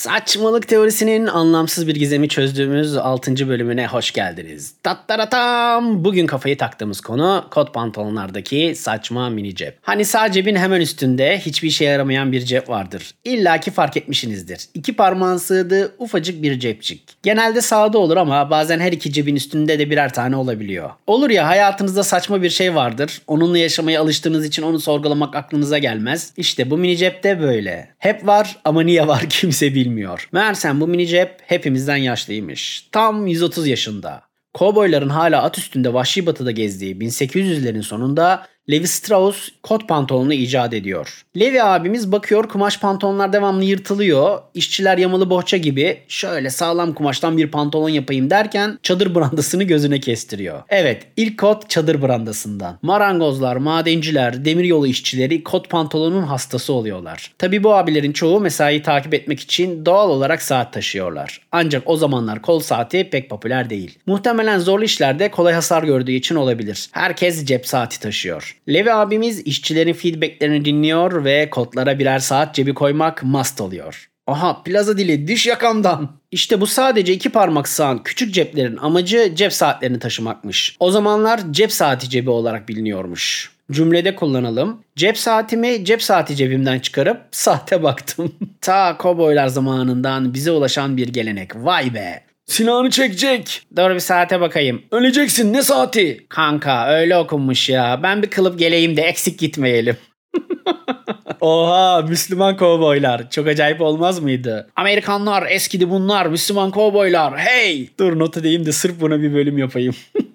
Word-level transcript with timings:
Saçmalık 0.00 0.68
teorisinin 0.68 1.26
anlamsız 1.26 1.86
bir 1.86 1.94
gizemi 1.94 2.28
çözdüğümüz 2.28 2.96
6. 2.96 3.48
bölümüne 3.48 3.86
hoş 3.86 4.12
geldiniz. 4.12 4.74
Tattaratam! 4.82 6.04
Bugün 6.04 6.26
kafayı 6.26 6.58
taktığımız 6.58 7.00
konu 7.00 7.44
kot 7.50 7.74
pantolonlardaki 7.74 8.74
saçma 8.76 9.30
mini 9.30 9.54
cep. 9.54 9.78
Hani 9.82 10.04
sağ 10.04 10.32
cebin 10.32 10.56
hemen 10.56 10.80
üstünde 10.80 11.38
hiçbir 11.38 11.68
işe 11.68 11.84
yaramayan 11.84 12.32
bir 12.32 12.40
cep 12.40 12.68
vardır. 12.68 13.14
İlla 13.24 13.60
ki 13.60 13.70
fark 13.70 13.96
etmişsinizdir. 13.96 14.66
İki 14.74 14.96
parmağın 14.96 15.36
sığdığı 15.36 15.94
ufacık 15.98 16.42
bir 16.42 16.60
cepçik. 16.60 17.02
Genelde 17.22 17.60
sağda 17.60 17.98
olur 17.98 18.16
ama 18.16 18.50
bazen 18.50 18.80
her 18.80 18.92
iki 18.92 19.12
cebin 19.12 19.36
üstünde 19.36 19.78
de 19.78 19.90
birer 19.90 20.12
tane 20.12 20.36
olabiliyor. 20.36 20.90
Olur 21.06 21.30
ya 21.30 21.48
hayatınızda 21.48 22.02
saçma 22.02 22.42
bir 22.42 22.50
şey 22.50 22.74
vardır. 22.74 23.22
Onunla 23.26 23.58
yaşamaya 23.58 24.00
alıştığınız 24.00 24.46
için 24.46 24.62
onu 24.62 24.80
sorgulamak 24.80 25.36
aklınıza 25.36 25.78
gelmez. 25.78 26.32
İşte 26.36 26.70
bu 26.70 26.78
mini 26.78 26.96
cep 26.96 27.24
de 27.24 27.40
böyle. 27.40 27.90
Hep 27.98 28.26
var 28.26 28.56
ama 28.64 28.82
niye 28.82 29.06
var 29.06 29.26
kimse 29.28 29.74
bilmiyor 29.74 29.89
bilmiyor. 29.90 30.28
Meğersem 30.32 30.80
bu 30.80 30.88
mini 30.88 31.06
cep 31.06 31.36
hepimizden 31.46 31.96
yaşlıymış. 31.96 32.88
Tam 32.92 33.26
130 33.26 33.66
yaşında. 33.66 34.22
Kovboyların 34.54 35.08
hala 35.08 35.42
at 35.42 35.58
üstünde 35.58 35.94
vahşi 35.94 36.26
batıda 36.26 36.50
gezdiği 36.50 36.96
1800'lerin 36.96 37.82
sonunda 37.82 38.46
Levi 38.70 38.86
Strauss 38.86 39.48
kot 39.62 39.88
pantolonunu 39.88 40.34
icat 40.34 40.74
ediyor. 40.74 41.24
Levi 41.38 41.62
abimiz 41.62 42.12
bakıyor 42.12 42.48
kumaş 42.48 42.78
pantolonlar 42.78 43.32
devamlı 43.32 43.64
yırtılıyor. 43.64 44.38
İşçiler 44.54 44.98
yamalı 44.98 45.30
bohça 45.30 45.56
gibi 45.56 45.98
şöyle 46.08 46.50
sağlam 46.50 46.94
kumaştan 46.94 47.36
bir 47.36 47.50
pantolon 47.50 47.88
yapayım 47.88 48.30
derken 48.30 48.78
çadır 48.82 49.14
brandasını 49.14 49.64
gözüne 49.64 50.00
kestiriyor. 50.00 50.62
Evet 50.68 51.06
ilk 51.16 51.38
kot 51.38 51.70
çadır 51.70 52.02
brandasından. 52.02 52.78
Marangozlar, 52.82 53.56
madenciler, 53.56 54.44
demiryolu 54.44 54.86
işçileri 54.86 55.44
kot 55.44 55.70
pantolonun 55.70 56.22
hastası 56.22 56.72
oluyorlar. 56.72 57.32
Tabi 57.38 57.64
bu 57.64 57.74
abilerin 57.74 58.12
çoğu 58.12 58.40
mesai 58.40 58.82
takip 58.82 59.14
etmek 59.14 59.40
için 59.40 59.86
doğal 59.86 60.10
olarak 60.10 60.42
saat 60.42 60.72
taşıyorlar. 60.72 61.40
Ancak 61.52 61.82
o 61.86 61.96
zamanlar 61.96 62.42
kol 62.42 62.60
saati 62.60 63.10
pek 63.10 63.30
popüler 63.30 63.70
değil. 63.70 63.98
Muhtemelen 64.06 64.58
zorlu 64.58 64.84
işlerde 64.84 65.30
kolay 65.30 65.54
hasar 65.54 65.82
gördüğü 65.82 66.12
için 66.12 66.34
olabilir. 66.34 66.88
Herkes 66.92 67.44
cep 67.44 67.66
saati 67.66 68.00
taşıyor. 68.00 68.59
Levi 68.68 68.92
abimiz 68.92 69.40
işçilerin 69.40 69.92
feedbacklerini 69.92 70.64
dinliyor 70.64 71.24
ve 71.24 71.50
kodlara 71.50 71.98
birer 71.98 72.18
saat 72.18 72.54
cebi 72.54 72.74
koymak 72.74 73.22
must 73.22 73.60
oluyor. 73.60 74.10
Aha 74.26 74.62
plaza 74.62 74.98
dili 74.98 75.28
diş 75.28 75.46
yakamdan. 75.46 76.10
İşte 76.30 76.60
bu 76.60 76.66
sadece 76.66 77.12
iki 77.12 77.28
parmak 77.30 77.68
sığan 77.68 78.02
küçük 78.02 78.34
ceplerin 78.34 78.76
amacı 78.76 79.32
cep 79.34 79.52
saatlerini 79.52 79.98
taşımakmış. 79.98 80.76
O 80.80 80.90
zamanlar 80.90 81.40
cep 81.50 81.72
saati 81.72 82.10
cebi 82.10 82.30
olarak 82.30 82.68
biliniyormuş. 82.68 83.50
Cümlede 83.72 84.14
kullanalım. 84.14 84.82
Cep 84.96 85.18
saatimi 85.18 85.84
cep 85.84 86.02
saati 86.02 86.36
cebimden 86.36 86.78
çıkarıp 86.78 87.20
sahte 87.30 87.82
baktım. 87.82 88.34
Ta 88.60 88.96
kovboylar 88.96 89.48
zamanından 89.48 90.34
bize 90.34 90.50
ulaşan 90.50 90.96
bir 90.96 91.08
gelenek. 91.08 91.56
Vay 91.56 91.94
be. 91.94 92.29
Silahını 92.50 92.90
çekecek. 92.90 93.62
Dur 93.76 93.90
bir 93.94 94.00
saate 94.00 94.40
bakayım. 94.40 94.82
Öleceksin 94.90 95.52
ne 95.52 95.62
saati? 95.62 96.26
Kanka 96.28 96.88
öyle 96.88 97.16
okunmuş 97.16 97.68
ya. 97.68 98.00
Ben 98.02 98.22
bir 98.22 98.30
kılıp 98.30 98.58
geleyim 98.58 98.96
de 98.96 99.02
eksik 99.02 99.38
gitmeyelim. 99.38 99.96
Oha 101.40 102.02
Müslüman 102.02 102.56
kovboylar. 102.56 103.30
Çok 103.30 103.46
acayip 103.46 103.80
olmaz 103.80 104.20
mıydı? 104.20 104.70
Amerikanlar 104.76 105.46
eskidi 105.50 105.90
bunlar 105.90 106.26
Müslüman 106.26 106.70
kovboylar. 106.70 107.38
Hey! 107.38 107.88
Dur 107.98 108.18
not 108.18 108.36
edeyim 108.36 108.66
de 108.66 108.72
sırf 108.72 109.00
buna 109.00 109.22
bir 109.22 109.34
bölüm 109.34 109.58
yapayım. 109.58 109.94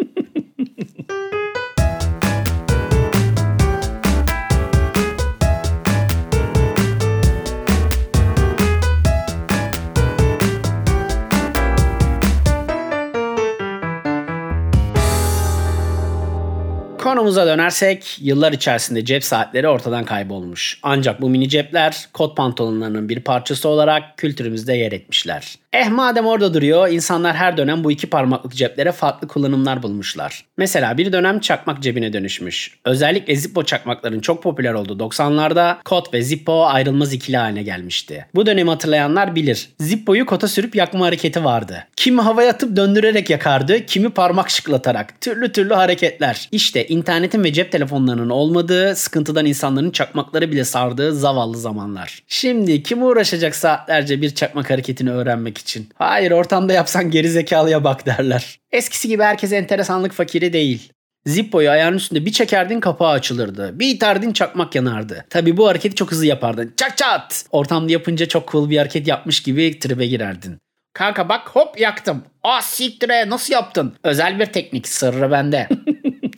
Konumuza 17.16 17.48
dönersek 17.48 18.18
yıllar 18.22 18.52
içerisinde 18.54 19.06
cep 19.06 19.24
saatleri 19.24 19.68
ortadan 19.68 20.06
kaybolmuş. 20.06 20.80
Ancak 20.84 21.22
bu 21.22 21.30
mini 21.30 21.50
cepler 21.50 22.08
kot 22.14 22.38
pantolonlarının 22.38 23.10
bir 23.10 23.20
parçası 23.20 23.70
olarak 23.70 24.18
kültürümüzde 24.18 24.74
yer 24.74 24.92
etmişler. 24.92 25.56
Eh 25.74 25.90
madem 25.90 26.26
orada 26.26 26.54
duruyor 26.54 26.90
insanlar 26.90 27.36
her 27.36 27.58
dönem 27.58 27.84
bu 27.84 27.92
iki 27.92 28.10
parmaklık 28.10 28.56
ceplere 28.56 28.92
farklı 28.92 29.28
kullanımlar 29.28 29.84
bulmuşlar. 29.84 30.46
Mesela 30.58 30.98
bir 30.98 31.12
dönem 31.12 31.40
çakmak 31.40 31.84
cebine 31.84 32.14
dönüşmüş. 32.14 32.78
Özellikle 32.86 33.36
Zippo 33.36 33.64
çakmakların 33.64 34.20
çok 34.20 34.44
popüler 34.44 34.74
olduğu 34.74 34.98
90'larda 34.98 35.76
kot 35.86 36.14
ve 36.14 36.22
Zippo 36.22 36.66
ayrılmaz 36.66 37.14
ikili 37.14 37.38
haline 37.38 37.64
gelmişti. 37.64 38.26
Bu 38.36 38.46
dönemi 38.46 38.70
hatırlayanlar 38.70 39.36
bilir. 39.36 39.70
Zippo'yu 39.80 40.26
kota 40.26 40.48
sürüp 40.48 40.76
yakma 40.76 41.06
hareketi 41.06 41.44
vardı. 41.44 41.88
Kimi 41.96 42.22
havaya 42.22 42.50
atıp 42.52 42.76
döndürerek 42.76 43.30
yakardı, 43.30 43.86
kimi 43.86 44.10
parmak 44.10 44.50
şıklatarak. 44.50 45.22
Türlü 45.22 45.52
türlü 45.52 45.74
hareketler. 45.74 46.50
İşte 46.52 46.88
internetin 47.06 47.44
ve 47.44 47.54
cep 47.54 47.72
telefonlarının 47.72 48.30
olmadığı, 48.30 48.96
sıkıntıdan 48.96 49.46
insanların 49.46 49.92
çakmakları 49.92 50.52
bile 50.52 50.66
sardığı 50.66 51.16
zavallı 51.16 51.58
zamanlar. 51.58 52.24
Şimdi 52.28 52.84
kim 52.84 53.04
uğraşacak 53.04 53.56
saatlerce 53.56 54.22
bir 54.22 54.36
çakmak 54.36 54.70
hareketini 54.70 55.12
öğrenmek 55.12 55.58
için? 55.58 55.90
Hayır 55.96 56.32
ortamda 56.32 56.74
yapsan 56.74 57.12
geri 57.12 57.30
zekalıya 57.30 57.84
bak 57.84 58.06
derler. 58.06 58.60
Eskisi 58.72 59.08
gibi 59.08 59.24
herkes 59.24 59.54
enteresanlık 59.54 60.14
fakiri 60.14 60.54
değil. 60.54 60.90
Zippo'yu 61.26 61.70
ayağın 61.70 61.94
üstünde 61.94 62.26
bir 62.26 62.32
çekerdin 62.32 62.80
kapağı 62.80 63.12
açılırdı. 63.12 63.80
Bir 63.80 63.88
iterdin 63.88 64.34
çakmak 64.34 64.76
yanardı. 64.76 65.26
Tabi 65.30 65.58
bu 65.58 65.68
hareketi 65.68 65.96
çok 65.96 66.12
hızlı 66.12 66.26
yapardın. 66.26 66.74
Çak 66.78 66.98
çat! 66.98 67.46
Ortamda 67.52 67.92
yapınca 67.92 68.26
çok 68.26 68.52
cool 68.52 68.70
bir 68.70 68.78
hareket 68.78 69.08
yapmış 69.08 69.44
gibi 69.44 69.80
tribe 69.80 70.08
girerdin. 70.08 70.58
Kanka 70.94 71.30
bak 71.30 71.48
hop 71.48 71.80
yaktım. 71.80 72.24
Ah 72.44 72.62
siktire 72.62 73.30
nasıl 73.30 73.54
yaptın? 73.54 73.96
Özel 74.04 74.40
bir 74.40 74.46
teknik 74.46 74.88
sırrı 74.88 75.32
bende. 75.32 75.68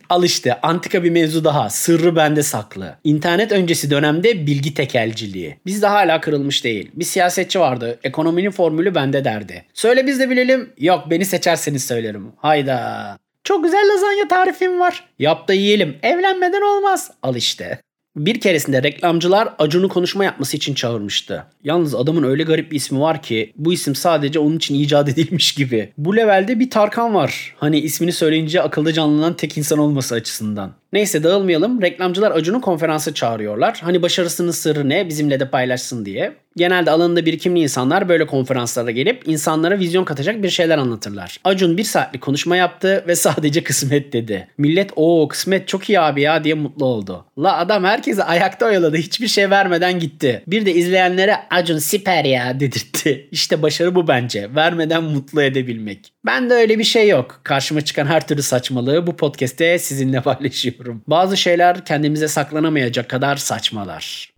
Al 0.08 0.24
işte 0.24 0.60
antika 0.60 1.04
bir 1.04 1.10
mevzu 1.10 1.44
daha. 1.44 1.70
Sırrı 1.70 2.16
bende 2.16 2.42
saklı. 2.42 2.96
İnternet 3.04 3.52
öncesi 3.52 3.90
dönemde 3.90 4.46
bilgi 4.46 4.74
tekelciliği. 4.74 5.56
Bizde 5.66 5.86
hala 5.86 6.20
kırılmış 6.20 6.64
değil. 6.64 6.90
Bir 6.94 7.04
siyasetçi 7.04 7.60
vardı. 7.60 7.98
Ekonominin 8.04 8.50
formülü 8.50 8.94
bende 8.94 9.24
derdi. 9.24 9.64
Söyle 9.74 10.06
biz 10.06 10.20
de 10.20 10.30
bilelim. 10.30 10.72
Yok 10.78 11.10
beni 11.10 11.24
seçerseniz 11.24 11.86
söylerim. 11.86 12.32
Hayda. 12.36 13.18
Çok 13.44 13.64
güzel 13.64 13.88
lazanya 13.92 14.28
tarifim 14.28 14.80
var. 14.80 15.08
Yap 15.18 15.48
da 15.48 15.52
yiyelim. 15.52 15.96
Evlenmeden 16.02 16.62
olmaz. 16.62 17.10
Al 17.22 17.36
işte. 17.36 17.78
Bir 18.18 18.40
keresinde 18.40 18.82
reklamcılar 18.82 19.54
Acun'u 19.58 19.88
konuşma 19.88 20.24
yapması 20.24 20.56
için 20.56 20.74
çağırmıştı. 20.74 21.44
Yalnız 21.64 21.94
adamın 21.94 22.22
öyle 22.22 22.42
garip 22.42 22.70
bir 22.72 22.76
ismi 22.76 23.00
var 23.00 23.22
ki 23.22 23.52
bu 23.56 23.72
isim 23.72 23.94
sadece 23.94 24.38
onun 24.38 24.56
için 24.56 24.74
icat 24.74 25.08
edilmiş 25.08 25.52
gibi. 25.52 25.92
Bu 25.98 26.16
levelde 26.16 26.60
bir 26.60 26.70
Tarkan 26.70 27.14
var. 27.14 27.54
Hani 27.58 27.78
ismini 27.80 28.12
söyleyince 28.12 28.62
akılda 28.62 28.92
canlanan 28.92 29.36
tek 29.36 29.58
insan 29.58 29.78
olması 29.78 30.14
açısından. 30.14 30.72
Neyse 30.92 31.22
dağılmayalım. 31.22 31.82
Reklamcılar 31.82 32.30
Acun'u 32.30 32.60
konferansa 32.60 33.14
çağırıyorlar. 33.14 33.78
Hani 33.82 34.02
başarısının 34.02 34.50
sırrı 34.50 34.88
ne 34.88 35.08
bizimle 35.08 35.40
de 35.40 35.50
paylaşsın 35.50 36.04
diye. 36.04 36.36
Genelde 36.56 36.90
alanında 36.90 37.26
birikimli 37.26 37.60
insanlar 37.60 38.08
böyle 38.08 38.26
konferanslara 38.26 38.90
gelip 38.90 39.28
insanlara 39.28 39.78
vizyon 39.78 40.04
katacak 40.04 40.42
bir 40.42 40.50
şeyler 40.50 40.78
anlatırlar. 40.78 41.40
Acun 41.44 41.76
bir 41.76 41.84
saatlik 41.84 42.22
konuşma 42.22 42.56
yaptı 42.56 43.04
ve 43.08 43.16
sadece 43.16 43.62
kısmet 43.62 44.12
dedi. 44.12 44.48
Millet 44.58 44.90
o 44.96 45.28
kısmet 45.28 45.68
çok 45.68 45.88
iyi 45.90 46.00
abi 46.00 46.22
ya 46.22 46.44
diye 46.44 46.54
mutlu 46.54 46.86
oldu. 46.86 47.24
La 47.38 47.56
adam 47.56 47.84
herkesi 47.84 48.24
ayakta 48.24 48.66
oyaladı 48.66 48.96
hiçbir 48.96 49.28
şey 49.28 49.50
vermeden 49.50 49.98
gitti. 49.98 50.42
Bir 50.46 50.66
de 50.66 50.74
izleyenlere 50.74 51.36
Acun 51.50 51.78
siper 51.78 52.24
ya 52.24 52.60
dedirtti. 52.60 53.28
İşte 53.30 53.62
başarı 53.62 53.94
bu 53.94 54.08
bence. 54.08 54.54
Vermeden 54.54 55.04
mutlu 55.04 55.42
edebilmek. 55.42 56.12
Ben 56.26 56.50
de 56.50 56.54
öyle 56.54 56.78
bir 56.78 56.84
şey 56.84 57.08
yok. 57.08 57.40
Karşıma 57.42 57.80
çıkan 57.80 58.06
her 58.06 58.26
türlü 58.26 58.42
saçmalığı 58.42 59.06
bu 59.06 59.16
podcast'te 59.16 59.78
sizinle 59.78 60.20
paylaşıyorum. 60.20 60.77
Bazı 61.06 61.36
şeyler 61.36 61.84
kendimize 61.84 62.28
saklanamayacak 62.28 63.08
kadar 63.08 63.36
saçmalar. 63.36 64.32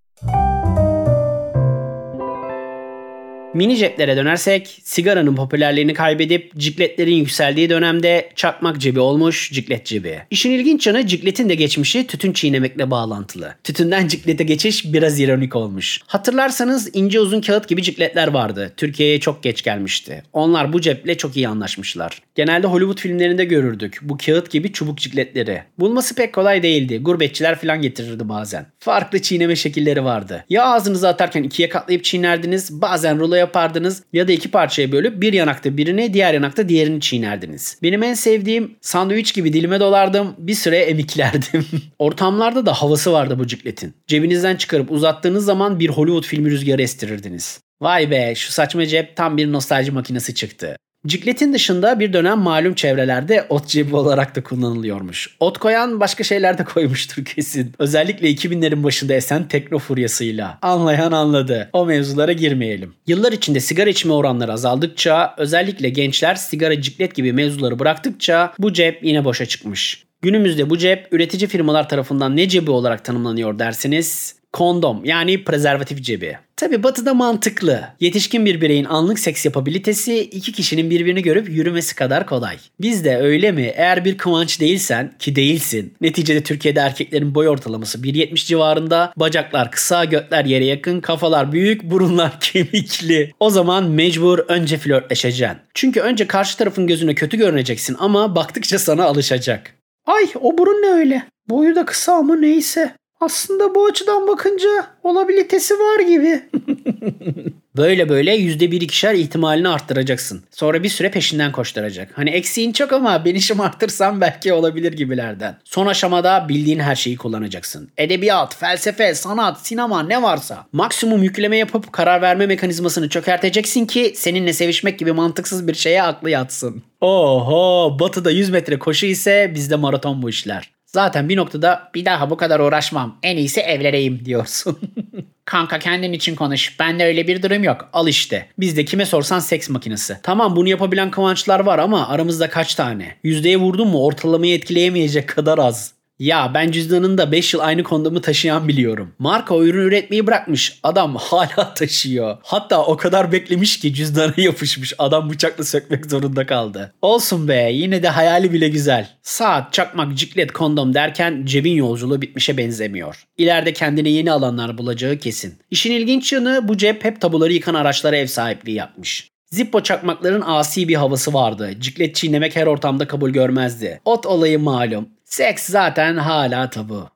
Mini 3.55 3.77
ceplere 3.77 4.17
dönersek 4.17 4.81
sigaranın 4.85 5.37
popülerliğini 5.37 5.95
kaybedip 5.95 6.57
cikletlerin 6.57 7.15
yükseldiği 7.15 7.71
dönemde 7.71 8.31
çakmak 8.37 8.79
cebi 8.81 9.01
olmuş 9.01 9.51
ciklet 9.53 9.87
cebi. 9.87 10.19
İşin 10.31 10.51
ilginç 10.51 10.87
yanı 10.87 11.07
cikletin 11.07 11.49
de 11.49 11.55
geçmişi 11.55 12.07
tütün 12.07 12.33
çiğnemekle 12.33 12.91
bağlantılı. 12.91 13.55
Tütünden 13.65 14.09
ciklete 14.09 14.45
geçiş 14.45 14.93
biraz 14.93 15.21
ironik 15.21 15.57
olmuş. 15.57 16.01
Hatırlarsanız 16.07 16.91
ince 16.93 17.21
uzun 17.21 17.41
kağıt 17.41 17.69
gibi 17.69 17.83
cikletler 17.83 18.29
vardı. 18.29 18.73
Türkiye'ye 18.77 19.21
çok 19.21 19.43
geç 19.43 19.63
gelmişti. 19.63 20.23
Onlar 20.33 20.73
bu 20.73 20.81
ceple 20.81 21.17
çok 21.17 21.37
iyi 21.37 21.49
anlaşmışlar. 21.49 22.23
Genelde 22.35 22.67
Hollywood 22.67 22.99
filmlerinde 22.99 23.45
görürdük 23.45 23.99
bu 24.03 24.19
kağıt 24.27 24.51
gibi 24.51 24.73
çubuk 24.73 24.99
cikletleri. 24.99 25.63
Bulması 25.79 26.15
pek 26.15 26.33
kolay 26.33 26.63
değildi. 26.63 26.99
Gurbetçiler 26.99 27.59
falan 27.59 27.83
getirirdi 27.83 28.29
bazen. 28.29 28.67
Farklı 28.79 29.23
çiğneme 29.23 29.57
şekilleri 29.57 30.05
vardı. 30.05 30.45
Ya 30.51 30.65
ağzınıza 30.65 31.09
atarken 31.09 31.43
ikiye 31.43 31.69
katlayıp 31.69 32.05
çiğnerdiniz, 32.05 32.83
bazen 32.83 33.19
rulo 33.19 33.40
yapardınız 33.41 34.03
ya 34.13 34.29
da 34.29 34.33
iki 34.33 34.51
parçaya 34.51 34.93
bölüp 34.93 35.23
bir 35.23 35.33
yanakta 35.33 35.77
birini 35.77 36.15
diğer 36.15 36.35
yanakta 36.35 36.69
diğerini 36.69 37.01
çiğnerdiniz. 37.01 37.79
Benim 37.83 38.03
en 38.03 38.15
sevdiğim 38.15 38.77
sandviç 38.81 39.35
gibi 39.35 39.53
dilime 39.53 39.81
dolardım 39.81 40.35
bir 40.39 40.55
süre 40.55 40.79
emiklerdim. 40.79 41.67
Ortamlarda 41.99 42.67
da 42.67 42.73
havası 42.73 43.13
vardı 43.13 43.39
bu 43.39 43.47
cikletin. 43.47 43.95
Cebinizden 44.07 44.57
çıkarıp 44.57 44.91
uzattığınız 44.91 45.45
zaman 45.45 45.81
bir 45.81 45.89
Hollywood 45.89 46.25
filmi 46.25 46.51
rüzgarı 46.51 46.83
estirirdiniz. 46.83 47.61
Vay 47.81 48.11
be 48.11 48.35
şu 48.35 48.53
saçma 48.53 48.87
cep 48.87 49.17
tam 49.17 49.37
bir 49.37 49.53
nostalji 49.53 49.93
makinesi 49.93 50.35
çıktı. 50.35 50.77
Cikletin 51.07 51.53
dışında 51.53 52.01
bir 52.01 52.13
dönem 52.13 52.39
malum 52.39 52.75
çevrelerde 52.75 53.47
ot 53.49 53.67
cebi 53.67 53.97
olarak 53.97 54.37
da 54.37 54.43
kullanılıyormuş. 54.43 55.37
Ot 55.41 55.59
koyan 55.59 56.01
başka 56.01 56.25
şeyler 56.25 56.59
de 56.59 56.65
koymuştur 56.65 57.25
kesin. 57.25 57.73
Özellikle 57.79 58.31
2000'lerin 58.31 58.83
başında 58.83 59.15
esen 59.15 59.49
tekno 59.49 59.79
furyasıyla. 59.79 60.59
Anlayan 60.63 61.13
anladı. 61.13 61.71
O 61.73 61.87
mevzulara 61.87 62.33
girmeyelim. 62.33 62.95
Yıllar 63.07 63.33
içinde 63.33 63.61
sigara 63.61 63.91
içme 63.91 64.13
oranları 64.13 64.53
azaldıkça, 64.53 65.35
özellikle 65.39 65.89
gençler 65.89 66.35
sigara 66.35 66.83
ciklet 66.83 67.15
gibi 67.15 67.33
mevzuları 67.33 67.79
bıraktıkça 67.79 68.55
bu 68.59 68.73
cep 68.73 69.05
yine 69.05 69.25
boşa 69.25 69.47
çıkmış. 69.47 70.05
Günümüzde 70.23 70.71
bu 70.71 70.79
cep 70.79 71.09
üretici 71.13 71.49
firmalar 71.49 71.89
tarafından 71.89 72.37
ne 72.37 72.49
cebi 72.49 72.71
olarak 72.71 73.05
tanımlanıyor 73.05 73.59
dersiniz? 73.59 74.40
Kondom 74.53 75.05
yani 75.05 75.45
prezervatif 75.45 76.03
cebi. 76.03 76.37
Tabi 76.57 76.83
batıda 76.83 77.15
mantıklı. 77.15 77.85
Yetişkin 78.01 78.47
bir 78.47 78.61
bireyin 78.61 78.85
anlık 78.85 79.19
seks 79.19 79.45
yapabilitesi 79.45 80.21
iki 80.21 80.53
kişinin 80.53 80.91
birbirini 80.91 81.23
görüp 81.23 81.49
yürümesi 81.49 81.95
kadar 81.95 82.27
kolay. 82.27 82.57
Bizde 82.81 83.17
öyle 83.17 83.53
mi? 83.53 83.73
Eğer 83.77 84.05
bir 84.05 84.19
kıvanç 84.19 84.61
değilsen 84.61 85.13
ki 85.19 85.37
değilsin. 85.37 85.95
Neticede 86.01 86.43
Türkiye'de 86.43 86.81
erkeklerin 86.81 87.35
boy 87.35 87.49
ortalaması 87.49 87.99
1.70 87.99 88.47
civarında. 88.47 89.13
Bacaklar 89.17 89.71
kısa, 89.71 90.05
götler 90.05 90.45
yere 90.45 90.65
yakın, 90.65 91.01
kafalar 91.01 91.53
büyük, 91.53 91.83
burunlar 91.83 92.41
kemikli. 92.41 93.33
O 93.41 93.51
zaman 93.51 93.85
mecbur 93.85 94.39
önce 94.39 94.79
flörtleşeceksin. 94.79 95.59
Çünkü 95.75 96.01
önce 96.01 96.27
karşı 96.27 96.59
tarafın 96.59 96.87
gözüne 96.87 97.15
kötü 97.15 97.37
görüneceksin 97.37 97.97
ama 97.99 98.37
baktıkça 98.37 98.79
sana 98.79 99.05
alışacak. 99.05 99.75
Ay 100.07 100.27
o 100.41 100.59
burun 100.59 100.83
ne 100.83 100.91
öyle? 100.91 101.23
Boyu 101.49 101.75
da 101.75 101.85
kısa 101.85 102.13
ama 102.13 102.37
neyse. 102.37 102.95
Aslında 103.21 103.75
bu 103.75 103.87
açıdan 103.87 104.29
bakınca 104.29 104.69
olabilitesi 105.03 105.75
var 105.75 106.01
gibi. 106.01 106.43
böyle 107.77 108.09
böyle 108.09 108.35
yüzde 108.35 108.71
bir 108.71 108.81
ikişer 108.81 109.15
ihtimalini 109.15 109.69
arttıracaksın. 109.69 110.45
Sonra 110.51 110.83
bir 110.83 110.89
süre 110.89 111.11
peşinden 111.11 111.53
koşturacak. 111.53 112.11
Hani 112.15 112.31
eksiğin 112.31 112.73
çok 112.73 112.93
ama 112.93 113.25
ben 113.25 113.35
işimi 113.35 113.63
arttırsam 113.63 114.21
belki 114.21 114.53
olabilir 114.53 114.93
gibilerden. 114.93 115.59
Son 115.65 115.87
aşamada 115.87 116.47
bildiğin 116.49 116.79
her 116.79 116.95
şeyi 116.95 117.17
kullanacaksın. 117.17 117.89
Edebiyat, 117.97 118.57
felsefe, 118.57 119.15
sanat, 119.15 119.67
sinema 119.67 120.03
ne 120.03 120.23
varsa. 120.23 120.67
Maksimum 120.73 121.23
yükleme 121.23 121.57
yapıp 121.57 121.93
karar 121.93 122.23
verme 122.23 122.47
mekanizmasını 122.47 123.09
çökerteceksin 123.09 123.87
ki 123.87 124.13
seninle 124.17 124.53
sevişmek 124.53 124.99
gibi 124.99 125.13
mantıksız 125.13 125.69
bir 125.69 125.75
şeye 125.75 126.03
aklı 126.03 126.31
yatsın. 126.31 126.83
Oho 127.01 127.97
batıda 128.01 128.31
100 128.31 128.51
metre 128.51 128.79
koşu 128.79 129.07
ise 129.07 129.53
bizde 129.55 129.77
maraton 129.77 130.23
bu 130.23 130.31
işler. 130.31 130.71
Zaten 130.95 131.29
bir 131.29 131.37
noktada 131.37 131.91
bir 131.95 132.05
daha 132.05 132.31
bu 132.31 132.37
kadar 132.37 132.61
uğraşmam. 132.61 133.19
En 133.23 133.37
iyisi 133.37 133.61
evleneyim 133.61 134.25
diyorsun. 134.25 134.79
Kanka 135.45 135.79
kendin 135.79 136.13
için 136.13 136.35
konuş. 136.35 136.81
Bende 136.81 137.05
öyle 137.05 137.27
bir 137.27 137.43
durum 137.43 137.65
yok. 137.65 137.89
Al 137.93 138.09
işte. 138.09 138.47
Bizde 138.59 138.85
kime 138.85 139.07
sorsan 139.07 139.39
seks 139.39 139.69
makinesi. 139.69 140.17
Tamam 140.23 140.57
bunu 140.57 140.69
yapabilen 140.69 141.11
kıvançlar 141.11 141.61
var 141.61 141.79
ama 141.79 142.09
aramızda 142.09 142.51
kaç 142.51 142.75
tane? 142.75 143.17
Yüzdeye 143.23 143.57
vurdun 143.57 143.89
mu 143.89 144.05
ortalamayı 144.05 144.55
etkileyemeyecek 144.55 145.29
kadar 145.29 145.59
az. 145.59 146.00
Ya 146.21 146.51
ben 146.55 146.71
cüzdanında 146.71 147.33
5 147.33 147.55
yıl 147.55 147.61
aynı 147.61 147.83
kondomu 147.83 148.21
taşıyan 148.21 148.69
biliyorum. 148.69 149.15
Marka 149.19 149.55
o 149.55 149.65
ürün 149.65 149.87
üretmeyi 149.87 150.27
bırakmış. 150.27 150.79
Adam 150.83 151.17
hala 151.17 151.75
taşıyor. 151.75 152.37
Hatta 152.43 152.85
o 152.85 152.97
kadar 152.97 153.33
beklemiş 153.33 153.79
ki 153.81 153.95
cüzdana 153.95 154.35
yapışmış. 154.37 154.93
Adam 154.99 155.31
bıçakla 155.31 155.65
sökmek 155.65 156.07
zorunda 156.07 156.47
kaldı. 156.47 156.95
Olsun 157.03 157.49
be 157.49 157.71
yine 157.73 158.03
de 158.03 158.09
hayali 158.09 158.53
bile 158.53 158.69
güzel. 158.69 159.09
Saat, 159.23 159.73
çakmak, 159.73 160.19
ciklet, 160.19 160.53
kondom 160.53 160.95
derken 160.95 161.43
cebin 161.45 161.75
yolculuğu 161.75 162.23
bitmişe 162.23 162.57
benzemiyor. 162.57 163.25
İleride 163.39 163.73
kendine 163.73 164.09
yeni 164.09 164.33
alanlar 164.33 164.79
bulacağı 164.79 165.17
kesin. 165.17 165.59
İşin 165.71 165.93
ilginç 165.93 166.33
yanı 166.33 166.69
bu 166.69 166.77
cep 166.77 167.05
hep 167.05 167.21
tabuları 167.21 167.53
yıkan 167.53 167.75
araçlara 167.75 168.17
ev 168.17 168.27
sahipliği 168.27 168.75
yapmış. 168.75 169.31
Zippo 169.51 169.83
çakmakların 169.83 170.43
asi 170.47 170.89
bir 170.89 170.95
havası 170.95 171.35
vardı. 171.35 171.71
Ciklet 171.81 172.15
çiğnemek 172.15 172.57
her 172.57 172.67
ortamda 172.67 173.07
kabul 173.07 173.31
görmezdi. 173.31 174.01
Ot 174.05 174.27
olayı 174.27 174.59
malum. 174.59 175.09
Seks 175.31 175.67
zaten 175.67 176.17
hala 176.17 176.71
tabu. 176.71 177.09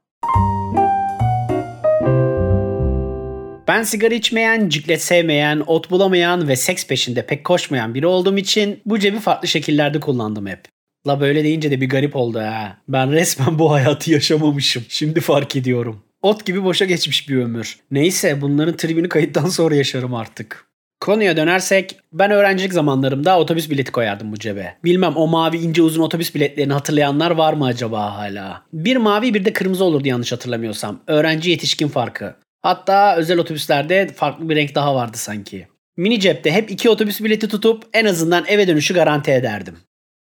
Ben 3.69 3.83
sigara 3.83 4.15
içmeyen, 4.15 4.69
ciklet 4.69 5.03
sevmeyen, 5.03 5.63
ot 5.67 5.91
bulamayan 5.91 6.49
ve 6.49 6.57
seks 6.57 6.87
peşinde 6.87 7.27
pek 7.27 7.45
koşmayan 7.45 7.95
biri 7.95 8.07
olduğum 8.07 8.39
için 8.39 8.81
bu 8.87 8.99
cebi 8.99 9.19
farklı 9.19 9.49
şekillerde 9.49 10.01
kullandım 10.01 10.47
hep. 10.47 10.61
La 11.07 11.21
böyle 11.21 11.45
deyince 11.45 11.71
de 11.71 11.81
bir 11.81 11.89
garip 11.89 12.17
oldu 12.17 12.39
ha. 12.39 12.79
Ben 12.89 13.13
resmen 13.13 13.59
bu 13.59 13.73
hayatı 13.73 14.11
yaşamamışım. 14.11 14.85
Şimdi 14.89 15.21
fark 15.21 15.57
ediyorum. 15.57 16.03
Ot 16.23 16.47
gibi 16.47 16.65
boşa 16.65 16.85
geçmiş 16.85 17.29
bir 17.29 17.37
ömür. 17.37 17.79
Neyse 17.91 18.41
bunların 18.41 18.77
tribini 18.77 19.09
kayıttan 19.09 19.49
sonra 19.49 19.75
yaşarım 19.75 20.15
artık. 20.15 20.67
Konuya 21.05 21.37
dönersek 21.37 21.97
ben 22.13 22.31
öğrencilik 22.31 22.73
zamanlarımda 22.73 23.39
otobüs 23.39 23.71
bileti 23.71 23.93
koyardım 23.93 24.33
bu 24.33 24.39
cebe. 24.39 24.77
Bilmem 24.85 25.17
o 25.17 25.27
mavi 25.27 25.57
ince 25.57 25.83
uzun 25.83 26.03
otobüs 26.03 26.35
biletlerini 26.35 26.73
hatırlayanlar 26.73 27.31
var 27.31 27.53
mı 27.53 27.67
acaba 27.67 28.17
hala? 28.17 28.63
Bir 28.73 28.97
mavi 28.97 29.35
bir 29.35 29.45
de 29.45 29.53
kırmızı 29.53 29.85
olurdu 29.85 30.09
yanlış 30.09 30.33
hatırlamıyorsam. 30.33 31.01
Öğrenci 31.07 31.51
yetişkin 31.51 31.89
farkı. 31.89 32.37
Hatta 32.63 33.17
özel 33.17 33.39
otobüslerde 33.39 34.09
farklı 34.17 34.49
bir 34.49 34.57
renk 34.57 34.75
daha 34.75 34.95
vardı 34.95 35.17
sanki. 35.17 35.67
Mini 35.97 36.21
cepte 36.21 36.53
hep 36.53 36.71
iki 36.71 36.91
otobüs 36.91 37.21
bileti 37.21 37.49
tutup 37.49 37.85
en 37.93 38.05
azından 38.05 38.45
eve 38.49 38.69
dönüşü 38.69 38.95
garanti 38.95 39.31
ederdim. 39.31 39.77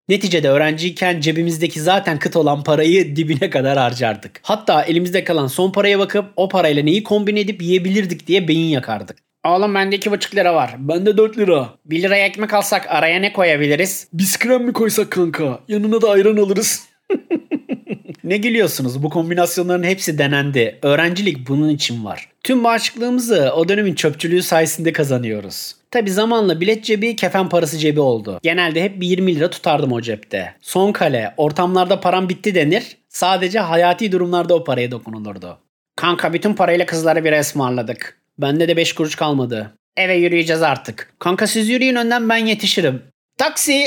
Neticede 0.08 0.48
öğrenciyken 0.48 1.20
cebimizdeki 1.20 1.80
zaten 1.80 2.18
kıt 2.18 2.36
olan 2.36 2.64
parayı 2.64 3.16
dibine 3.16 3.50
kadar 3.50 3.78
harcardık. 3.78 4.40
Hatta 4.42 4.82
elimizde 4.82 5.24
kalan 5.24 5.46
son 5.46 5.72
paraya 5.72 5.98
bakıp 5.98 6.24
o 6.36 6.48
parayla 6.48 6.82
neyi 6.82 7.02
kombin 7.02 7.36
edip 7.36 7.62
yiyebilirdik 7.62 8.26
diye 8.26 8.48
beyin 8.48 8.68
yakardık. 8.68 9.31
Oğlum 9.46 9.74
bende 9.74 9.96
iki 9.96 10.10
buçuk 10.10 10.34
lira 10.34 10.54
var. 10.54 10.74
Bende 10.78 11.16
4 11.16 11.38
lira. 11.38 11.68
Bir 11.84 12.02
liraya 12.02 12.26
ekmek 12.26 12.54
alsak 12.54 12.86
araya 12.88 13.20
ne 13.20 13.32
koyabiliriz? 13.32 14.08
Biskrem 14.12 14.64
mi 14.64 14.72
koysak 14.72 15.10
kanka? 15.10 15.60
Yanına 15.68 16.02
da 16.02 16.10
ayran 16.10 16.36
alırız. 16.36 16.88
ne 18.24 18.36
gülüyorsunuz? 18.36 19.02
Bu 19.02 19.10
kombinasyonların 19.10 19.82
hepsi 19.82 20.18
denendi. 20.18 20.78
Öğrencilik 20.82 21.48
bunun 21.48 21.68
için 21.68 22.04
var. 22.04 22.28
Tüm 22.44 22.64
bağışıklığımızı 22.64 23.52
o 23.56 23.68
dönemin 23.68 23.94
çöpçülüğü 23.94 24.42
sayesinde 24.42 24.92
kazanıyoruz. 24.92 25.74
Tabi 25.90 26.10
zamanla 26.10 26.60
bilet 26.60 26.84
cebi 26.84 27.16
kefen 27.16 27.48
parası 27.48 27.78
cebi 27.78 28.00
oldu. 28.00 28.40
Genelde 28.42 28.82
hep 28.82 29.00
bir 29.00 29.06
20 29.06 29.36
lira 29.36 29.50
tutardım 29.50 29.92
o 29.92 30.00
cepte. 30.00 30.54
Son 30.60 30.92
kale, 30.92 31.34
ortamlarda 31.36 32.00
param 32.00 32.28
bitti 32.28 32.54
denir. 32.54 32.96
Sadece 33.08 33.58
hayati 33.58 34.12
durumlarda 34.12 34.54
o 34.54 34.64
paraya 34.64 34.90
dokunulurdu. 34.90 35.58
Kanka 35.96 36.32
bütün 36.32 36.54
parayla 36.54 36.86
kızlara 36.86 37.24
bir 37.24 37.32
ısmarladık. 37.32 38.21
Bende 38.38 38.68
de 38.68 38.76
5 38.76 38.92
kuruş 38.92 39.14
kalmadı. 39.14 39.72
Eve 39.96 40.14
yürüyeceğiz 40.14 40.62
artık. 40.62 41.14
Kanka 41.18 41.46
siz 41.46 41.68
yürüyün 41.68 41.96
önden 41.96 42.28
ben 42.28 42.46
yetişirim. 42.46 43.02
Taksi! 43.38 43.84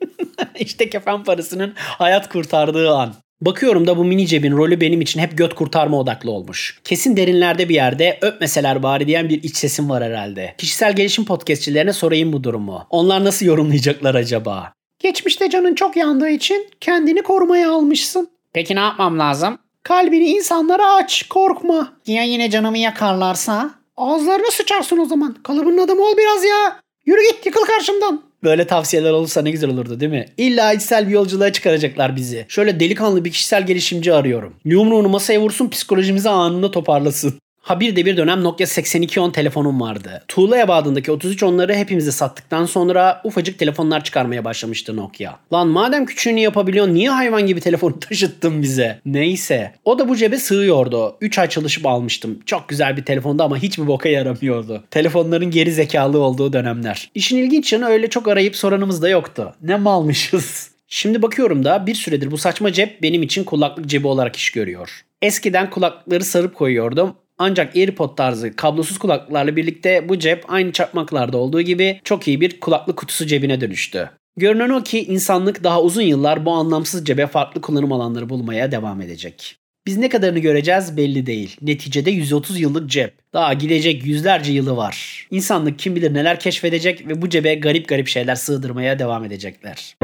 İşte 0.58 0.90
kefen 0.90 1.24
parasının 1.24 1.72
hayat 1.76 2.28
kurtardığı 2.28 2.90
an. 2.90 3.14
Bakıyorum 3.40 3.86
da 3.86 3.96
bu 3.96 4.04
mini 4.04 4.26
cebin 4.26 4.56
rolü 4.56 4.80
benim 4.80 5.00
için 5.00 5.20
hep 5.20 5.38
göt 5.38 5.54
kurtarma 5.54 5.98
odaklı 5.98 6.30
olmuş. 6.30 6.80
Kesin 6.84 7.16
derinlerde 7.16 7.68
bir 7.68 7.74
yerde 7.74 8.18
öpmeseler 8.22 8.82
bari 8.82 9.06
diyen 9.06 9.28
bir 9.28 9.42
iç 9.42 9.56
sesim 9.56 9.90
var 9.90 10.04
herhalde. 10.04 10.54
Kişisel 10.58 10.96
gelişim 10.96 11.24
podcastçilerine 11.24 11.92
sorayım 11.92 12.32
bu 12.32 12.44
durumu. 12.44 12.86
Onlar 12.90 13.24
nasıl 13.24 13.46
yorumlayacaklar 13.46 14.14
acaba? 14.14 14.72
Geçmişte 14.98 15.50
canın 15.50 15.74
çok 15.74 15.96
yandığı 15.96 16.28
için 16.28 16.66
kendini 16.80 17.22
korumaya 17.22 17.72
almışsın. 17.72 18.30
Peki 18.52 18.74
ne 18.74 18.80
yapmam 18.80 19.18
lazım? 19.18 19.58
Kalbini 19.88 20.24
insanlara 20.24 20.94
aç, 20.94 21.28
korkma. 21.28 21.92
Ya 22.06 22.22
yine 22.22 22.50
canımı 22.50 22.78
yakarlarsa? 22.78 23.70
Ağızlarına 23.96 24.50
sıçarsın 24.50 24.98
o 24.98 25.04
zaman. 25.04 25.36
Kalıbının 25.42 25.78
adamı 25.78 26.02
ol 26.02 26.16
biraz 26.18 26.44
ya. 26.44 26.80
Yürü 27.06 27.20
git 27.22 27.46
yıkıl 27.46 27.64
karşımdan. 27.64 28.22
Böyle 28.44 28.66
tavsiyeler 28.66 29.10
olursa 29.10 29.42
ne 29.42 29.50
güzel 29.50 29.70
olurdu 29.70 30.00
değil 30.00 30.12
mi? 30.12 30.26
İlla 30.36 30.72
içsel 30.72 31.06
bir 31.08 31.12
yolculuğa 31.12 31.52
çıkaracaklar 31.52 32.16
bizi. 32.16 32.46
Şöyle 32.48 32.80
delikanlı 32.80 33.24
bir 33.24 33.32
kişisel 33.32 33.66
gelişimci 33.66 34.14
arıyorum. 34.14 34.56
Yumruğunu 34.64 35.08
masaya 35.08 35.40
vursun 35.40 35.68
psikolojimizi 35.68 36.28
anında 36.28 36.70
toparlasın. 36.70 37.34
Ha 37.68 37.80
bir 37.80 37.96
de 37.96 38.06
bir 38.06 38.16
dönem 38.16 38.44
Nokia 38.44 38.66
8210 38.66 39.30
telefonum 39.30 39.80
vardı. 39.80 40.22
Tuğla 40.28 40.58
ebadındaki 40.58 41.10
3310'ları 41.10 41.74
hepimize 41.74 42.12
sattıktan 42.12 42.64
sonra 42.64 43.20
ufacık 43.24 43.58
telefonlar 43.58 44.04
çıkarmaya 44.04 44.44
başlamıştı 44.44 44.96
Nokia. 44.96 45.32
Lan 45.52 45.68
madem 45.68 46.06
küçüğünü 46.06 46.40
yapabiliyorsun 46.40 46.94
niye 46.94 47.10
hayvan 47.10 47.46
gibi 47.46 47.60
telefonu 47.60 47.98
taşıttın 48.00 48.62
bize? 48.62 49.00
Neyse. 49.06 49.72
O 49.84 49.98
da 49.98 50.08
bu 50.08 50.16
cebe 50.16 50.38
sığıyordu. 50.38 51.16
3 51.20 51.38
ay 51.38 51.48
çalışıp 51.48 51.86
almıştım. 51.86 52.38
Çok 52.46 52.68
güzel 52.68 52.96
bir 52.96 53.04
telefondu 53.04 53.42
ama 53.42 53.58
hiçbir 53.58 53.86
boka 53.86 54.08
yaramıyordu. 54.08 54.84
Telefonların 54.90 55.50
geri 55.50 55.72
zekalı 55.72 56.18
olduğu 56.18 56.52
dönemler. 56.52 57.10
İşin 57.14 57.36
ilginç 57.36 57.72
yanı 57.72 57.86
öyle 57.86 58.10
çok 58.10 58.28
arayıp 58.28 58.56
soranımız 58.56 59.02
da 59.02 59.08
yoktu. 59.08 59.54
Ne 59.62 59.76
malmışız. 59.76 60.70
Şimdi 60.88 61.22
bakıyorum 61.22 61.64
da 61.64 61.86
bir 61.86 61.94
süredir 61.94 62.30
bu 62.30 62.38
saçma 62.38 62.72
cep 62.72 63.02
benim 63.02 63.22
için 63.22 63.44
kulaklık 63.44 63.86
cebi 63.86 64.06
olarak 64.06 64.36
iş 64.36 64.50
görüyor. 64.50 65.04
Eskiden 65.22 65.70
kulaklıkları 65.70 66.24
sarıp 66.24 66.54
koyuyordum 66.54 67.14
ancak 67.38 67.76
AirPod 67.76 68.16
tarzı 68.16 68.56
kablosuz 68.56 68.98
kulaklıklarla 68.98 69.56
birlikte 69.56 70.08
bu 70.08 70.18
cep 70.18 70.44
aynı 70.48 70.72
çakmaklarda 70.72 71.38
olduğu 71.38 71.62
gibi 71.62 72.00
çok 72.04 72.28
iyi 72.28 72.40
bir 72.40 72.60
kulaklık 72.60 72.96
kutusu 72.96 73.26
cebine 73.26 73.60
dönüştü. 73.60 74.10
Görünen 74.36 74.70
o 74.70 74.82
ki 74.82 75.04
insanlık 75.04 75.64
daha 75.64 75.82
uzun 75.82 76.02
yıllar 76.02 76.44
bu 76.44 76.52
anlamsız 76.52 77.04
cebe 77.04 77.26
farklı 77.26 77.60
kullanım 77.60 77.92
alanları 77.92 78.28
bulmaya 78.28 78.72
devam 78.72 79.00
edecek. 79.00 79.56
Biz 79.86 79.96
ne 79.96 80.08
kadarını 80.08 80.38
göreceğiz 80.38 80.96
belli 80.96 81.26
değil. 81.26 81.56
Neticede 81.62 82.10
130 82.10 82.60
yıllık 82.60 82.90
cep. 82.90 83.14
Daha 83.32 83.52
gidecek 83.52 84.06
yüzlerce 84.06 84.52
yılı 84.52 84.76
var. 84.76 85.26
İnsanlık 85.30 85.78
kim 85.78 85.96
bilir 85.96 86.14
neler 86.14 86.40
keşfedecek 86.40 87.08
ve 87.08 87.22
bu 87.22 87.28
cebe 87.28 87.54
garip 87.54 87.88
garip 87.88 88.08
şeyler 88.08 88.34
sığdırmaya 88.34 88.98
devam 88.98 89.24
edecekler. 89.24 89.96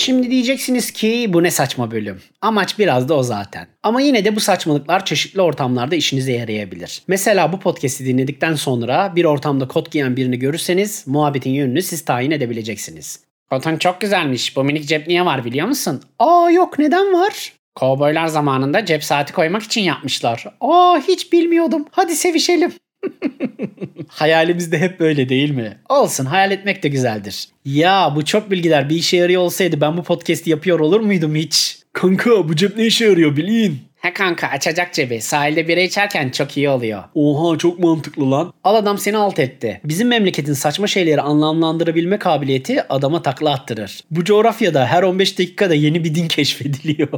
Şimdi 0.00 0.30
diyeceksiniz 0.30 0.90
ki 0.90 1.26
bu 1.28 1.42
ne 1.42 1.50
saçma 1.50 1.90
bölüm. 1.90 2.20
Amaç 2.40 2.78
biraz 2.78 3.08
da 3.08 3.14
o 3.14 3.22
zaten. 3.22 3.66
Ama 3.82 4.00
yine 4.00 4.24
de 4.24 4.36
bu 4.36 4.40
saçmalıklar 4.40 5.04
çeşitli 5.04 5.40
ortamlarda 5.40 5.94
işinize 5.94 6.32
yarayabilir. 6.32 7.02
Mesela 7.08 7.52
bu 7.52 7.60
podcast'i 7.60 8.06
dinledikten 8.06 8.54
sonra 8.54 9.12
bir 9.16 9.24
ortamda 9.24 9.68
kot 9.68 9.90
giyen 9.90 10.16
birini 10.16 10.38
görürseniz 10.38 11.06
muhabbetin 11.06 11.50
yönünü 11.50 11.82
siz 11.82 12.04
tayin 12.04 12.30
edebileceksiniz. 12.30 13.20
Kotun 13.50 13.76
çok 13.76 14.00
güzelmiş. 14.00 14.56
Bu 14.56 14.64
minik 14.64 14.88
cep 14.88 15.06
niye 15.06 15.24
var 15.24 15.44
biliyor 15.44 15.66
musun? 15.66 16.02
Aa 16.18 16.50
yok 16.50 16.78
neden 16.78 17.12
var? 17.12 17.52
Kovboylar 17.74 18.26
zamanında 18.26 18.84
cep 18.84 19.04
saati 19.04 19.32
koymak 19.32 19.62
için 19.62 19.80
yapmışlar. 19.80 20.44
Aa 20.60 20.98
hiç 21.08 21.32
bilmiyordum. 21.32 21.86
Hadi 21.90 22.14
sevişelim. 22.14 22.72
Hayalimiz 24.08 24.72
de 24.72 24.78
hep 24.78 25.00
böyle 25.00 25.28
değil 25.28 25.50
mi? 25.50 25.78
Olsun 25.88 26.24
hayal 26.24 26.50
etmek 26.50 26.82
de 26.82 26.88
güzeldir. 26.88 27.48
Ya 27.64 28.12
bu 28.16 28.24
çok 28.24 28.50
bilgiler 28.50 28.88
bir 28.88 28.96
işe 28.96 29.16
yarıyor 29.16 29.42
olsaydı 29.42 29.80
ben 29.80 29.96
bu 29.96 30.02
podcast'i 30.02 30.50
yapıyor 30.50 30.80
olur 30.80 31.00
muydum 31.00 31.34
hiç? 31.34 31.78
Kanka 31.92 32.48
bu 32.48 32.56
cep 32.56 32.76
ne 32.76 32.86
işe 32.86 33.04
yarıyor 33.04 33.36
bilin. 33.36 33.78
He 33.96 34.12
kanka 34.12 34.46
açacak 34.46 34.94
cebi. 34.94 35.20
Sahilde 35.20 35.68
bira 35.68 35.80
içerken 35.80 36.30
çok 36.30 36.56
iyi 36.56 36.68
oluyor. 36.68 37.02
Oha 37.14 37.58
çok 37.58 37.78
mantıklı 37.78 38.30
lan. 38.30 38.52
Al 38.64 38.74
adam 38.74 38.98
seni 38.98 39.16
alt 39.16 39.38
etti. 39.38 39.80
Bizim 39.84 40.08
memleketin 40.08 40.52
saçma 40.52 40.86
şeyleri 40.86 41.20
anlamlandırabilme 41.20 42.18
kabiliyeti 42.18 42.82
adama 42.88 43.22
takla 43.22 43.50
attırır. 43.52 44.00
Bu 44.10 44.24
coğrafyada 44.24 44.86
her 44.86 45.02
15 45.02 45.38
dakikada 45.38 45.74
yeni 45.74 46.04
bir 46.04 46.14
din 46.14 46.28
keşfediliyor. 46.28 47.08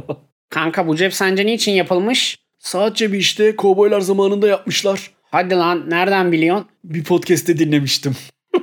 Kanka 0.49 0.87
bu 0.87 0.95
cep 0.95 1.13
sence 1.13 1.45
niçin 1.45 1.71
yapılmış? 1.71 2.37
Saat 2.59 2.95
cebi 2.97 3.17
işte 3.17 3.55
kovboylar 3.55 4.01
zamanında 4.01 4.47
yapmışlar. 4.47 5.11
Hadi 5.33 5.55
lan 5.55 5.89
nereden 5.89 6.31
biliyorsun? 6.31 6.67
Bir 6.83 7.03
podcast'te 7.03 7.57
dinlemiştim. 7.57 8.15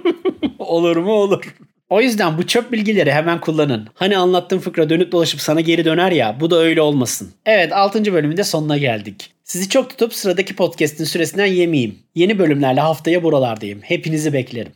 olur 0.59 0.97
mu 0.97 1.13
olur. 1.13 1.55
O 1.89 2.01
yüzden 2.01 2.39
bu 2.39 2.47
çöp 2.47 2.73
bilgileri 2.73 3.13
hemen 3.13 3.41
kullanın. 3.41 3.89
Hani 3.95 4.17
anlattığım 4.17 4.61
fıkra 4.61 4.91
dönüp 4.91 5.13
dolaşıp 5.13 5.41
sana 5.41 5.61
geri 5.61 5.85
döner 5.85 6.13
ya 6.13 6.37
bu 6.41 6.51
da 6.51 6.57
öyle 6.57 6.83
olmasın. 6.83 7.33
Evet 7.47 7.73
6. 7.73 8.13
bölümün 8.13 8.37
de 8.37 8.45
sonuna 8.45 8.79
geldik. 8.79 9.33
Sizi 9.45 9.69
çok 9.69 9.91
tutup 9.91 10.15
sıradaki 10.15 10.57
podcast'in 10.57 11.05
süresinden 11.05 11.47
yemeyeyim. 11.47 11.99
Yeni 12.15 12.39
bölümlerle 12.39 12.81
haftaya 12.81 13.23
buralardayım. 13.23 13.81
Hepinizi 13.83 14.33
beklerim. 14.33 14.73